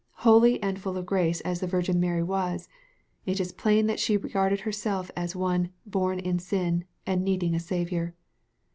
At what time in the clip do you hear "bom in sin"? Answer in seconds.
5.85-6.85